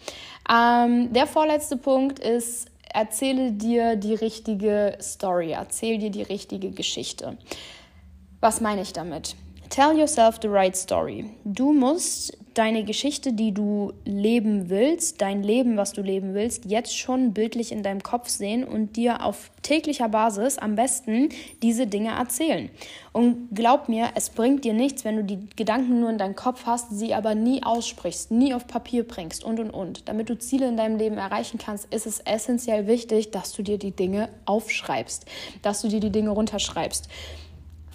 Ähm, 0.50 1.12
der 1.12 1.26
vorletzte 1.26 1.76
Punkt 1.76 2.18
ist, 2.18 2.68
erzähle 2.92 3.52
dir 3.52 3.97
die 3.97 4.14
richtige 4.14 4.97
Story, 5.00 5.52
erzähl 5.52 5.99
dir 5.99 6.11
die 6.11 6.23
richtige 6.23 6.70
Geschichte. 6.70 7.37
Was 8.40 8.61
meine 8.61 8.82
ich 8.82 8.92
damit? 8.92 9.37
Tell 9.70 9.96
yourself 9.96 10.38
the 10.40 10.48
right 10.48 10.75
story. 10.75 11.26
Du 11.44 11.72
musst 11.72 12.37
deine 12.54 12.84
Geschichte, 12.84 13.32
die 13.32 13.52
du 13.52 13.92
leben 14.04 14.68
willst, 14.68 15.20
dein 15.20 15.42
Leben, 15.42 15.76
was 15.76 15.92
du 15.92 16.02
leben 16.02 16.34
willst, 16.34 16.64
jetzt 16.64 16.96
schon 16.96 17.32
bildlich 17.32 17.70
in 17.70 17.82
deinem 17.82 18.02
Kopf 18.02 18.28
sehen 18.28 18.64
und 18.64 18.96
dir 18.96 19.25
auf 19.25 19.50
täglicher 19.62 20.08
Basis 20.08 20.58
am 20.58 20.75
besten 20.75 21.28
diese 21.62 21.87
Dinge 21.87 22.10
erzählen. 22.10 22.70
Und 23.12 23.50
glaub 23.54 23.88
mir, 23.88 24.08
es 24.14 24.30
bringt 24.30 24.64
dir 24.64 24.72
nichts, 24.72 25.04
wenn 25.04 25.16
du 25.16 25.25
die 25.25 25.38
Gedanken 25.54 26.00
nur 26.00 26.10
in 26.10 26.18
deinem 26.18 26.34
Kopf 26.34 26.66
hast, 26.66 26.90
sie 26.90 27.14
aber 27.14 27.34
nie 27.34 27.62
aussprichst, 27.62 28.30
nie 28.30 28.54
auf 28.54 28.66
Papier 28.66 29.06
bringst 29.06 29.44
und 29.44 29.60
und 29.60 29.70
und. 29.70 30.08
Damit 30.08 30.30
du 30.30 30.38
Ziele 30.38 30.66
in 30.66 30.76
deinem 30.76 30.96
Leben 30.96 31.18
erreichen 31.18 31.58
kannst, 31.58 31.92
ist 31.92 32.06
es 32.06 32.20
essentiell 32.20 32.87
wichtig, 32.87 33.30
dass 33.30 33.52
du 33.52 33.62
dir 33.62 33.78
die 33.78 33.92
Dinge 33.92 34.30
aufschreibst, 34.46 35.26
dass 35.62 35.82
du 35.82 35.88
dir 35.88 36.00
die 36.00 36.10
Dinge 36.10 36.30
runterschreibst. 36.30 37.08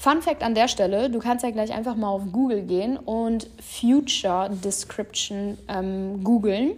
Fun 0.03 0.21
Fact 0.21 0.43
an 0.43 0.53
der 0.53 0.67
Stelle: 0.67 1.09
Du 1.09 1.19
kannst 1.19 1.45
ja 1.45 1.51
gleich 1.51 1.71
einfach 1.71 1.95
mal 1.95 2.09
auf 2.09 2.23
Google 2.33 2.63
gehen 2.63 2.97
und 2.97 3.49
Future 3.61 4.49
Description 4.49 5.57
ähm, 5.69 6.25
googeln. 6.25 6.71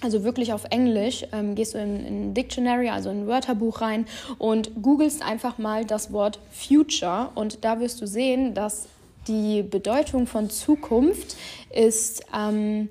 Also 0.00 0.24
wirklich 0.24 0.50
auf 0.54 0.64
Englisch 0.70 1.26
ähm, 1.32 1.56
gehst 1.56 1.74
du 1.74 1.78
in, 1.78 2.06
in 2.06 2.32
Dictionary, 2.32 2.88
also 2.88 3.10
in 3.10 3.24
ein 3.24 3.26
Wörterbuch 3.26 3.82
rein 3.82 4.06
und 4.38 4.80
googelst 4.80 5.22
einfach 5.22 5.58
mal 5.58 5.84
das 5.84 6.10
Wort 6.10 6.38
Future 6.52 7.32
und 7.34 7.66
da 7.66 7.80
wirst 7.80 8.00
du 8.00 8.06
sehen, 8.06 8.54
dass 8.54 8.88
die 9.28 9.62
Bedeutung 9.62 10.26
von 10.26 10.48
Zukunft 10.48 11.36
ist. 11.70 12.24
Ähm, 12.34 12.88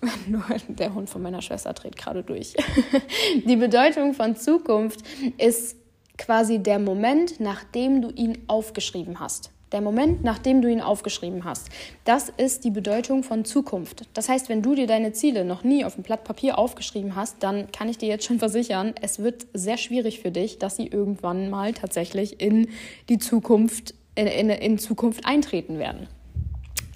nur 0.28 0.44
der 0.68 0.94
Hund 0.94 1.10
von 1.10 1.20
meiner 1.20 1.42
Schwester 1.42 1.74
dreht 1.74 1.98
gerade 1.98 2.22
durch. 2.22 2.54
die 3.44 3.56
Bedeutung 3.56 4.14
von 4.14 4.34
Zukunft 4.34 5.00
ist 5.36 5.76
quasi 6.18 6.58
der 6.58 6.78
Moment, 6.78 7.40
nachdem 7.40 8.02
du 8.02 8.10
ihn 8.10 8.38
aufgeschrieben 8.46 9.20
hast. 9.20 9.50
Der 9.72 9.80
Moment, 9.80 10.22
nachdem 10.22 10.62
du 10.62 10.70
ihn 10.70 10.80
aufgeschrieben 10.80 11.44
hast. 11.44 11.68
Das 12.04 12.32
ist 12.36 12.64
die 12.64 12.70
Bedeutung 12.70 13.24
von 13.24 13.44
Zukunft. 13.44 14.02
Das 14.14 14.28
heißt, 14.28 14.48
wenn 14.48 14.62
du 14.62 14.76
dir 14.76 14.86
deine 14.86 15.12
Ziele 15.12 15.44
noch 15.44 15.64
nie 15.64 15.84
auf 15.84 15.98
ein 15.98 16.02
Blatt 16.02 16.22
Papier 16.22 16.56
aufgeschrieben 16.56 17.16
hast, 17.16 17.42
dann 17.42 17.70
kann 17.72 17.88
ich 17.88 17.98
dir 17.98 18.08
jetzt 18.08 18.24
schon 18.24 18.38
versichern, 18.38 18.94
es 19.02 19.18
wird 19.18 19.46
sehr 19.54 19.76
schwierig 19.76 20.20
für 20.20 20.30
dich, 20.30 20.58
dass 20.58 20.76
sie 20.76 20.86
irgendwann 20.86 21.50
mal 21.50 21.72
tatsächlich 21.72 22.40
in 22.40 22.68
die 23.08 23.18
Zukunft, 23.18 23.94
in, 24.14 24.28
in, 24.28 24.50
in 24.50 24.78
Zukunft 24.78 25.26
eintreten 25.26 25.78
werden. 25.78 26.08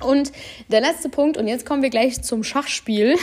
Und 0.01 0.33
der 0.69 0.81
letzte 0.81 1.09
Punkt, 1.09 1.37
und 1.37 1.47
jetzt 1.47 1.67
kommen 1.67 1.83
wir 1.83 1.91
gleich 1.91 2.23
zum 2.23 2.43
Schachspiel. 2.43 3.17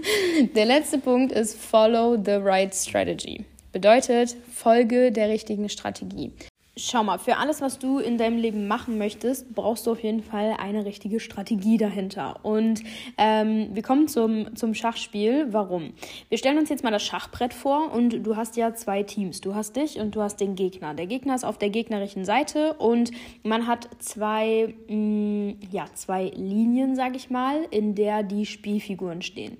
der 0.56 0.64
letzte 0.64 0.98
Punkt 0.98 1.30
ist 1.30 1.56
Follow 1.56 2.16
the 2.16 2.32
right 2.32 2.74
strategy. 2.74 3.44
Bedeutet, 3.74 4.36
folge 4.52 5.10
der 5.10 5.28
richtigen 5.28 5.68
Strategie. 5.68 6.30
Schau 6.76 7.02
mal, 7.02 7.18
für 7.18 7.38
alles, 7.38 7.60
was 7.60 7.80
du 7.80 7.98
in 7.98 8.18
deinem 8.18 8.38
Leben 8.38 8.68
machen 8.68 8.98
möchtest, 8.98 9.52
brauchst 9.52 9.86
du 9.86 9.90
auf 9.90 10.02
jeden 10.02 10.22
Fall 10.22 10.56
eine 10.60 10.84
richtige 10.84 11.18
Strategie 11.18 11.76
dahinter. 11.76 12.38
Und 12.44 12.84
ähm, 13.18 13.70
wir 13.72 13.82
kommen 13.82 14.06
zum, 14.06 14.54
zum 14.54 14.74
Schachspiel. 14.74 15.48
Warum? 15.50 15.92
Wir 16.28 16.38
stellen 16.38 16.56
uns 16.56 16.68
jetzt 16.68 16.84
mal 16.84 16.92
das 16.92 17.02
Schachbrett 17.02 17.52
vor 17.52 17.92
und 17.92 18.24
du 18.24 18.36
hast 18.36 18.56
ja 18.56 18.74
zwei 18.74 19.02
Teams. 19.02 19.40
Du 19.40 19.56
hast 19.56 19.74
dich 19.74 19.98
und 19.98 20.14
du 20.14 20.22
hast 20.22 20.36
den 20.36 20.54
Gegner. 20.54 20.94
Der 20.94 21.08
Gegner 21.08 21.34
ist 21.34 21.44
auf 21.44 21.58
der 21.58 21.70
gegnerischen 21.70 22.24
Seite 22.24 22.74
und 22.74 23.10
man 23.42 23.66
hat 23.66 23.88
zwei, 23.98 24.72
mh, 24.88 24.94
mm, 24.94 25.58
ja, 25.72 25.86
zwei 25.94 26.26
Linien, 26.36 26.94
sag 26.94 27.16
ich 27.16 27.28
mal, 27.28 27.66
in 27.72 27.96
der 27.96 28.22
die 28.22 28.46
Spielfiguren 28.46 29.22
stehen. 29.22 29.56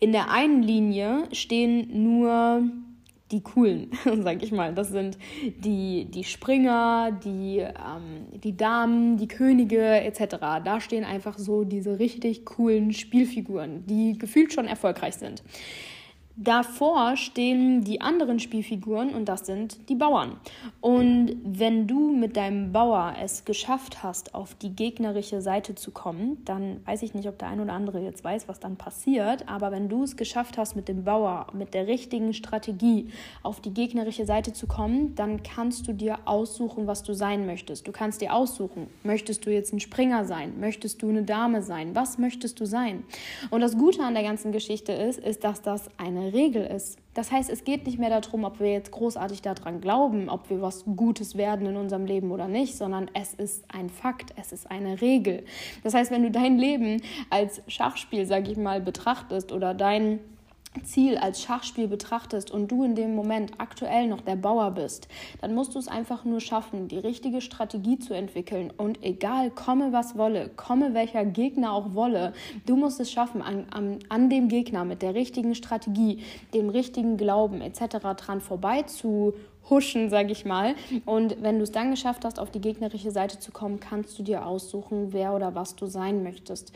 In 0.00 0.12
der 0.12 0.30
einen 0.30 0.62
Linie 0.62 1.24
stehen 1.32 2.04
nur 2.04 2.70
die 3.34 3.42
coolen, 3.42 3.90
sag 4.22 4.42
ich 4.42 4.52
mal. 4.52 4.72
Das 4.74 4.88
sind 4.88 5.18
die, 5.42 6.06
die 6.06 6.24
Springer, 6.24 7.12
die, 7.24 7.58
ähm, 7.58 8.40
die 8.42 8.56
Damen, 8.56 9.16
die 9.16 9.28
Könige 9.28 9.82
etc. 9.82 10.36
Da 10.64 10.80
stehen 10.80 11.04
einfach 11.04 11.36
so 11.36 11.64
diese 11.64 11.98
richtig 11.98 12.44
coolen 12.44 12.92
Spielfiguren, 12.92 13.84
die 13.86 14.16
gefühlt 14.16 14.52
schon 14.52 14.66
erfolgreich 14.66 15.16
sind. 15.16 15.42
Davor 16.36 17.16
stehen 17.16 17.84
die 17.84 18.00
anderen 18.00 18.40
Spielfiguren 18.40 19.14
und 19.14 19.26
das 19.26 19.46
sind 19.46 19.88
die 19.88 19.94
Bauern. 19.94 20.36
Und 20.80 21.36
wenn 21.44 21.86
du 21.86 22.10
mit 22.10 22.36
deinem 22.36 22.72
Bauer 22.72 23.14
es 23.22 23.44
geschafft 23.44 24.02
hast, 24.02 24.34
auf 24.34 24.56
die 24.56 24.74
gegnerische 24.74 25.40
Seite 25.40 25.76
zu 25.76 25.92
kommen, 25.92 26.42
dann 26.44 26.80
weiß 26.86 27.02
ich 27.02 27.14
nicht, 27.14 27.28
ob 27.28 27.38
der 27.38 27.48
ein 27.48 27.60
oder 27.60 27.72
andere 27.72 28.00
jetzt 28.00 28.24
weiß, 28.24 28.48
was 28.48 28.58
dann 28.58 28.74
passiert, 28.74 29.48
aber 29.48 29.70
wenn 29.70 29.88
du 29.88 30.02
es 30.02 30.16
geschafft 30.16 30.58
hast, 30.58 30.74
mit 30.74 30.88
dem 30.88 31.04
Bauer, 31.04 31.46
mit 31.52 31.72
der 31.72 31.86
richtigen 31.86 32.34
Strategie 32.34 33.06
auf 33.44 33.60
die 33.60 33.72
gegnerische 33.72 34.26
Seite 34.26 34.52
zu 34.52 34.66
kommen, 34.66 35.14
dann 35.14 35.44
kannst 35.44 35.86
du 35.86 35.92
dir 35.92 36.18
aussuchen, 36.24 36.88
was 36.88 37.04
du 37.04 37.14
sein 37.14 37.46
möchtest. 37.46 37.86
Du 37.86 37.92
kannst 37.92 38.20
dir 38.20 38.34
aussuchen, 38.34 38.88
möchtest 39.04 39.46
du 39.46 39.52
jetzt 39.52 39.72
ein 39.72 39.78
Springer 39.78 40.24
sein, 40.24 40.58
möchtest 40.58 41.00
du 41.00 41.10
eine 41.10 41.22
Dame 41.22 41.62
sein, 41.62 41.94
was 41.94 42.18
möchtest 42.18 42.58
du 42.58 42.64
sein? 42.64 43.04
Und 43.50 43.60
das 43.60 43.78
Gute 43.78 44.02
an 44.02 44.14
der 44.14 44.24
ganzen 44.24 44.50
Geschichte 44.50 44.90
ist, 44.92 45.20
ist, 45.20 45.44
dass 45.44 45.62
das 45.62 45.88
eine 45.96 46.23
Regel 46.32 46.64
ist. 46.64 46.98
Das 47.14 47.30
heißt, 47.30 47.50
es 47.50 47.64
geht 47.64 47.86
nicht 47.86 47.98
mehr 47.98 48.20
darum, 48.20 48.44
ob 48.44 48.60
wir 48.60 48.72
jetzt 48.72 48.90
großartig 48.90 49.42
daran 49.42 49.80
glauben, 49.80 50.28
ob 50.28 50.50
wir 50.50 50.60
was 50.60 50.84
Gutes 50.96 51.36
werden 51.36 51.66
in 51.66 51.76
unserem 51.76 52.06
Leben 52.06 52.30
oder 52.32 52.48
nicht, 52.48 52.76
sondern 52.76 53.10
es 53.14 53.34
ist 53.34 53.64
ein 53.68 53.88
Fakt, 53.88 54.34
es 54.36 54.52
ist 54.52 54.70
eine 54.70 55.00
Regel. 55.00 55.44
Das 55.82 55.94
heißt, 55.94 56.10
wenn 56.10 56.22
du 56.22 56.30
dein 56.30 56.58
Leben 56.58 57.02
als 57.30 57.62
Schachspiel, 57.68 58.26
sag 58.26 58.48
ich 58.48 58.56
mal, 58.56 58.80
betrachtest 58.80 59.52
oder 59.52 59.74
dein 59.74 60.20
Ziel 60.82 61.16
als 61.16 61.42
Schachspiel 61.42 61.88
betrachtest 61.88 62.50
und 62.50 62.68
du 62.68 62.82
in 62.84 62.94
dem 62.94 63.14
Moment 63.14 63.52
aktuell 63.58 64.06
noch 64.06 64.20
der 64.20 64.36
Bauer 64.36 64.72
bist, 64.72 65.08
dann 65.40 65.54
musst 65.54 65.74
du 65.74 65.78
es 65.78 65.88
einfach 65.88 66.24
nur 66.24 66.40
schaffen, 66.40 66.88
die 66.88 66.98
richtige 66.98 67.40
Strategie 67.40 67.98
zu 67.98 68.14
entwickeln 68.14 68.72
und 68.76 69.02
egal, 69.02 69.50
komme 69.50 69.92
was 69.92 70.16
wolle, 70.16 70.50
komme 70.56 70.94
welcher 70.94 71.24
Gegner 71.24 71.72
auch 71.72 71.94
wolle, 71.94 72.32
du 72.66 72.76
musst 72.76 73.00
es 73.00 73.12
schaffen, 73.12 73.42
an, 73.42 73.66
an, 73.70 73.98
an 74.08 74.30
dem 74.30 74.48
Gegner 74.48 74.84
mit 74.84 75.02
der 75.02 75.14
richtigen 75.14 75.54
Strategie, 75.54 76.22
dem 76.52 76.68
richtigen 76.68 77.16
Glauben 77.16 77.60
etc. 77.60 77.98
dran 78.16 78.40
vorbei 78.40 78.82
zu 78.82 79.34
huschen, 79.68 80.10
sage 80.10 80.32
ich 80.32 80.44
mal. 80.44 80.74
Und 81.06 81.42
wenn 81.42 81.58
du 81.58 81.64
es 81.64 81.72
dann 81.72 81.90
geschafft 81.90 82.24
hast, 82.24 82.38
auf 82.38 82.50
die 82.50 82.60
gegnerische 82.60 83.10
Seite 83.10 83.38
zu 83.38 83.50
kommen, 83.50 83.80
kannst 83.80 84.18
du 84.18 84.22
dir 84.22 84.46
aussuchen, 84.46 85.12
wer 85.12 85.34
oder 85.34 85.54
was 85.54 85.76
du 85.76 85.86
sein 85.86 86.22
möchtest. 86.22 86.72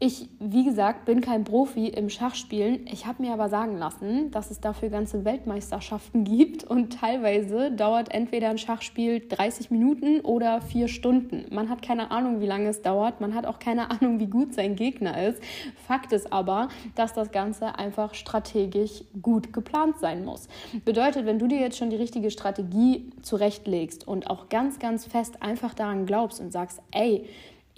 Ich, 0.00 0.28
wie 0.38 0.64
gesagt, 0.64 1.06
bin 1.06 1.20
kein 1.20 1.42
Profi 1.42 1.88
im 1.88 2.08
Schachspielen. 2.08 2.86
Ich 2.86 3.06
habe 3.06 3.20
mir 3.20 3.32
aber 3.32 3.48
sagen 3.48 3.76
lassen, 3.78 4.30
dass 4.30 4.52
es 4.52 4.60
dafür 4.60 4.90
ganze 4.90 5.24
Weltmeisterschaften 5.24 6.22
gibt 6.22 6.62
und 6.62 6.92
teilweise 7.00 7.72
dauert 7.72 8.14
entweder 8.14 8.48
ein 8.48 8.58
Schachspiel 8.58 9.26
30 9.28 9.72
Minuten 9.72 10.20
oder 10.20 10.60
vier 10.60 10.86
Stunden. 10.86 11.46
Man 11.52 11.68
hat 11.68 11.82
keine 11.82 12.12
Ahnung, 12.12 12.40
wie 12.40 12.46
lange 12.46 12.68
es 12.68 12.80
dauert. 12.80 13.20
Man 13.20 13.34
hat 13.34 13.44
auch 13.44 13.58
keine 13.58 13.90
Ahnung, 13.90 14.20
wie 14.20 14.28
gut 14.28 14.54
sein 14.54 14.76
Gegner 14.76 15.20
ist. 15.20 15.42
Fakt 15.88 16.12
ist 16.12 16.32
aber, 16.32 16.68
dass 16.94 17.12
das 17.12 17.32
Ganze 17.32 17.76
einfach 17.76 18.14
strategisch 18.14 19.02
gut 19.20 19.52
geplant 19.52 19.98
sein 19.98 20.24
muss. 20.24 20.46
Bedeutet, 20.84 21.26
wenn 21.26 21.40
du 21.40 21.48
dir 21.48 21.58
jetzt 21.58 21.76
schon 21.76 21.90
die 21.90 21.96
richtige 21.96 22.30
Strategie 22.30 23.10
zurechtlegst 23.22 24.06
und 24.06 24.30
auch 24.30 24.48
ganz, 24.48 24.78
ganz 24.78 25.06
fest 25.06 25.42
einfach 25.42 25.74
daran 25.74 26.06
glaubst 26.06 26.40
und 26.40 26.52
sagst, 26.52 26.80
ey, 26.92 27.24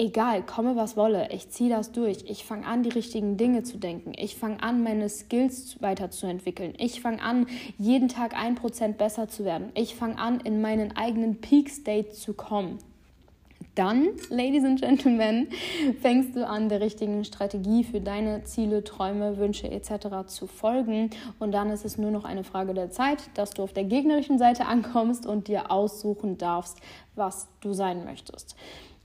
egal, 0.00 0.42
komme 0.42 0.76
was 0.76 0.96
wolle, 0.96 1.28
ich 1.30 1.50
ziehe 1.50 1.70
das 1.70 1.92
durch. 1.92 2.24
Ich 2.26 2.44
fange 2.44 2.66
an, 2.66 2.82
die 2.82 2.88
richtigen 2.88 3.36
Dinge 3.36 3.62
zu 3.62 3.76
denken. 3.76 4.12
Ich 4.16 4.34
fange 4.34 4.62
an, 4.62 4.82
meine 4.82 5.08
Skills 5.08 5.80
weiterzuentwickeln. 5.80 6.72
Ich 6.78 7.00
fange 7.00 7.22
an, 7.22 7.46
jeden 7.78 8.08
Tag 8.08 8.34
ein 8.34 8.54
Prozent 8.54 8.96
besser 8.96 9.28
zu 9.28 9.44
werden. 9.44 9.70
Ich 9.74 9.94
fange 9.94 10.18
an, 10.18 10.40
in 10.40 10.62
meinen 10.62 10.96
eigenen 10.96 11.40
Peak 11.40 11.68
State 11.68 12.12
zu 12.12 12.32
kommen. 12.32 12.78
Dann, 13.74 14.08
Ladies 14.30 14.64
and 14.64 14.80
Gentlemen, 14.80 15.48
fängst 16.00 16.34
du 16.34 16.46
an, 16.46 16.68
der 16.70 16.80
richtigen 16.80 17.24
Strategie 17.24 17.84
für 17.84 18.00
deine 18.00 18.42
Ziele, 18.44 18.82
Träume, 18.82 19.36
Wünsche 19.36 19.70
etc. 19.70 20.26
zu 20.26 20.46
folgen. 20.46 21.10
Und 21.38 21.52
dann 21.52 21.70
ist 21.70 21.84
es 21.84 21.98
nur 21.98 22.10
noch 22.10 22.24
eine 22.24 22.42
Frage 22.42 22.72
der 22.74 22.90
Zeit, 22.90 23.30
dass 23.34 23.50
du 23.50 23.62
auf 23.62 23.72
der 23.72 23.84
gegnerischen 23.84 24.38
Seite 24.38 24.66
ankommst 24.66 25.26
und 25.26 25.46
dir 25.46 25.70
aussuchen 25.70 26.38
darfst, 26.38 26.78
was 27.14 27.48
du 27.60 27.74
sein 27.74 28.04
möchtest. 28.04 28.56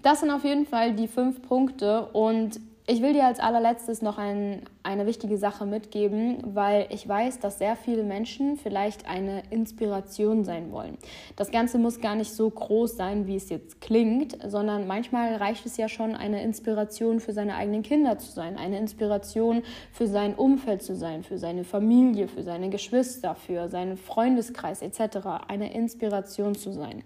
Das 0.05 0.19
sind 0.19 0.29
auf 0.29 0.43
jeden 0.43 0.67
Fall 0.67 0.93
die 0.93 1.07
fünf 1.07 1.41
Punkte 1.41 2.05
und 2.13 2.59
ich 2.85 3.01
will 3.01 3.13
dir 3.13 3.25
als 3.25 3.39
allerletztes 3.39 4.03
noch 4.03 4.19
ein, 4.19 4.62
eine 4.83 5.07
wichtige 5.07 5.39
Sache 5.39 5.65
mitgeben, 5.65 6.38
weil 6.45 6.85
ich 6.91 7.09
weiß, 7.09 7.39
dass 7.39 7.57
sehr 7.57 7.75
viele 7.75 8.03
Menschen 8.03 8.55
vielleicht 8.55 9.09
eine 9.09 9.41
Inspiration 9.50 10.43
sein 10.43 10.71
wollen. 10.71 11.00
Das 11.35 11.50
Ganze 11.50 11.79
muss 11.79 12.01
gar 12.01 12.15
nicht 12.15 12.31
so 12.31 12.47
groß 12.47 12.95
sein, 12.95 13.25
wie 13.25 13.35
es 13.35 13.50
jetzt 13.50 13.81
klingt, 13.81 14.38
sondern 14.47 14.85
manchmal 14.85 15.38
reicht 15.38 15.65
es 15.65 15.75
ja 15.75 15.89
schon, 15.89 16.13
eine 16.13 16.43
Inspiration 16.43 17.19
für 17.19 17.33
seine 17.33 17.55
eigenen 17.55 17.81
Kinder 17.81 18.19
zu 18.19 18.31
sein, 18.31 18.57
eine 18.57 18.77
Inspiration 18.77 19.63
für 19.91 20.05
sein 20.05 20.35
Umfeld 20.35 20.83
zu 20.83 20.95
sein, 20.95 21.24
für 21.24 21.39
seine 21.39 21.63
Familie, 21.63 22.27
für 22.27 22.43
seine 22.43 22.69
Geschwister, 22.69 23.33
für 23.33 23.69
seinen 23.69 23.97
Freundeskreis 23.97 24.83
etc. 24.83 25.17
Eine 25.47 25.74
Inspiration 25.74 26.53
zu 26.53 26.71
sein. 26.71 27.03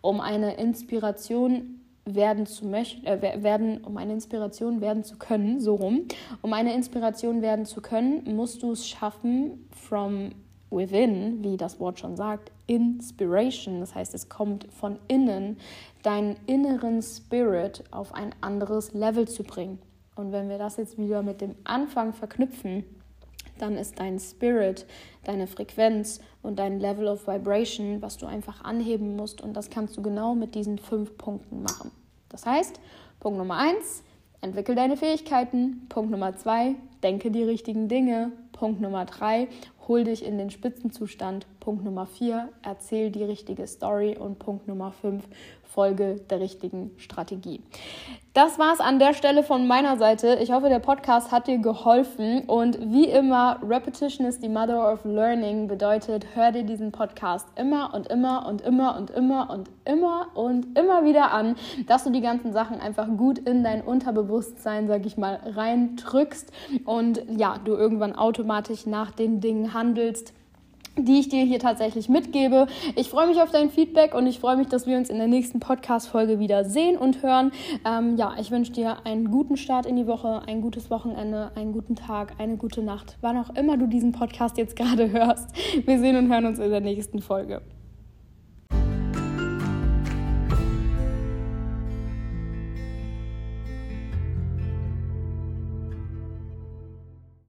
Um 0.00 0.20
eine 0.20 0.54
Inspiration 0.58 1.80
werden 2.06 2.46
zu 2.46 2.66
möchten, 2.66 3.04
äh, 3.04 3.42
werden, 3.42 3.84
um 3.84 3.96
eine 3.96 4.12
Inspiration 4.12 4.80
werden 4.80 5.04
zu 5.04 5.16
können, 5.18 5.60
so 5.60 5.74
rum, 5.74 6.06
um 6.40 6.52
eine 6.52 6.72
Inspiration 6.72 7.42
werden 7.42 7.66
zu 7.66 7.82
können, 7.82 8.22
musst 8.34 8.62
du 8.62 8.72
es 8.72 8.88
schaffen, 8.88 9.68
from 9.70 10.30
within, 10.70 11.42
wie 11.42 11.56
das 11.56 11.78
Wort 11.80 11.98
schon 11.98 12.16
sagt, 12.16 12.50
Inspiration, 12.66 13.80
das 13.80 13.94
heißt, 13.94 14.14
es 14.14 14.28
kommt 14.28 14.66
von 14.72 14.98
innen, 15.08 15.58
deinen 16.02 16.36
inneren 16.46 17.02
Spirit 17.02 17.84
auf 17.90 18.14
ein 18.14 18.34
anderes 18.40 18.92
Level 18.92 19.28
zu 19.28 19.42
bringen. 19.42 19.78
Und 20.16 20.32
wenn 20.32 20.48
wir 20.48 20.58
das 20.58 20.76
jetzt 20.76 20.98
wieder 20.98 21.22
mit 21.22 21.40
dem 21.40 21.54
Anfang 21.64 22.12
verknüpfen, 22.12 22.84
dann 23.58 23.76
ist 23.76 23.98
dein 23.98 24.18
Spirit, 24.18 24.86
deine 25.24 25.46
Frequenz 25.46 26.20
und 26.46 26.58
dein 26.58 26.80
Level 26.80 27.08
of 27.08 27.26
Vibration, 27.26 28.00
was 28.00 28.16
du 28.16 28.26
einfach 28.26 28.64
anheben 28.64 29.16
musst. 29.16 29.42
Und 29.42 29.54
das 29.54 29.68
kannst 29.68 29.96
du 29.96 30.02
genau 30.02 30.34
mit 30.34 30.54
diesen 30.54 30.78
fünf 30.78 31.18
Punkten 31.18 31.62
machen. 31.62 31.90
Das 32.28 32.46
heißt, 32.46 32.80
Punkt 33.20 33.38
Nummer 33.38 33.56
eins, 33.56 34.02
entwickel 34.40 34.74
deine 34.74 34.96
Fähigkeiten. 34.96 35.86
Punkt 35.88 36.10
Nummer 36.10 36.36
zwei, 36.36 36.76
denke 37.02 37.30
die 37.30 37.42
richtigen 37.42 37.88
Dinge. 37.88 38.32
Punkt 38.52 38.80
Nummer 38.80 39.04
drei, 39.04 39.48
hol 39.86 40.04
dich 40.04 40.24
in 40.24 40.38
den 40.38 40.50
Spitzenzustand. 40.50 41.46
Punkt 41.60 41.84
Nummer 41.84 42.06
vier, 42.06 42.48
erzähl 42.62 43.10
die 43.10 43.24
richtige 43.24 43.66
Story. 43.66 44.16
Und 44.16 44.38
Punkt 44.38 44.68
Nummer 44.68 44.92
fünf, 44.92 45.24
folge 45.64 46.20
der 46.30 46.40
richtigen 46.40 46.92
Strategie. 46.96 47.60
Das 48.36 48.58
war 48.58 48.74
es 48.74 48.80
an 48.80 48.98
der 48.98 49.14
Stelle 49.14 49.42
von 49.42 49.66
meiner 49.66 49.96
Seite. 49.96 50.38
Ich 50.42 50.52
hoffe, 50.52 50.68
der 50.68 50.78
Podcast 50.78 51.32
hat 51.32 51.46
dir 51.46 51.56
geholfen. 51.56 52.40
Und 52.40 52.78
wie 52.92 53.06
immer, 53.06 53.58
Repetition 53.66 54.26
is 54.26 54.38
the 54.42 54.50
mother 54.50 54.92
of 54.92 55.06
learning 55.06 55.68
bedeutet, 55.68 56.26
hör 56.34 56.52
dir 56.52 56.62
diesen 56.62 56.92
Podcast 56.92 57.48
immer 57.56 57.94
und 57.94 58.08
immer 58.08 58.46
und 58.46 58.60
immer 58.60 58.94
und 58.98 59.08
immer 59.08 59.48
und 59.48 59.70
immer 59.86 60.26
und 60.34 60.78
immer 60.78 61.02
wieder 61.06 61.32
an, 61.32 61.56
dass 61.86 62.04
du 62.04 62.10
die 62.10 62.20
ganzen 62.20 62.52
Sachen 62.52 62.78
einfach 62.78 63.08
gut 63.16 63.38
in 63.38 63.64
dein 63.64 63.80
Unterbewusstsein, 63.80 64.86
sag 64.86 65.06
ich 65.06 65.16
mal, 65.16 65.40
reindrückst 65.42 66.52
und 66.84 67.22
ja, 67.38 67.56
du 67.64 67.72
irgendwann 67.72 68.14
automatisch 68.14 68.84
nach 68.84 69.12
den 69.12 69.40
Dingen 69.40 69.72
handelst 69.72 70.34
die 70.98 71.20
ich 71.20 71.28
dir 71.28 71.44
hier 71.44 71.58
tatsächlich 71.58 72.08
mitgebe. 72.08 72.66
Ich 72.94 73.08
freue 73.08 73.26
mich 73.26 73.40
auf 73.40 73.50
dein 73.50 73.70
Feedback 73.70 74.14
und 74.14 74.26
ich 74.26 74.40
freue 74.40 74.56
mich, 74.56 74.68
dass 74.68 74.86
wir 74.86 74.96
uns 74.96 75.10
in 75.10 75.18
der 75.18 75.28
nächsten 75.28 75.60
Podcast-Folge 75.60 76.38
wieder 76.38 76.64
sehen 76.64 76.96
und 76.96 77.22
hören. 77.22 77.52
Ähm, 77.84 78.16
ja, 78.16 78.34
ich 78.40 78.50
wünsche 78.50 78.72
dir 78.72 79.04
einen 79.04 79.30
guten 79.30 79.56
Start 79.56 79.86
in 79.86 79.96
die 79.96 80.06
Woche, 80.06 80.42
ein 80.46 80.60
gutes 80.60 80.90
Wochenende, 80.90 81.52
einen 81.54 81.72
guten 81.72 81.96
Tag, 81.96 82.34
eine 82.38 82.56
gute 82.56 82.82
Nacht, 82.82 83.16
wann 83.20 83.36
auch 83.36 83.50
immer 83.54 83.76
du 83.76 83.86
diesen 83.86 84.12
Podcast 84.12 84.58
jetzt 84.58 84.76
gerade 84.76 85.10
hörst. 85.10 85.50
Wir 85.84 85.98
sehen 85.98 86.16
und 86.16 86.32
hören 86.32 86.46
uns 86.46 86.58
in 86.58 86.70
der 86.70 86.80
nächsten 86.80 87.20
Folge. 87.20 87.62